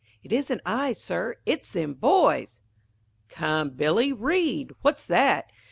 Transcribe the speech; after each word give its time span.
It 0.23 0.31
isn't 0.31 0.61
I, 0.65 0.93
Sir, 0.93 1.35
it's 1.45 1.73
them 1.73 1.93
boys. 1.93 2.59
Come, 3.29 3.69
Billy, 3.69 4.11
read 4.11 4.71
What's 4.81 5.05
that? 5.05 5.51